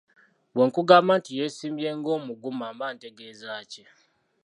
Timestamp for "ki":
3.71-3.83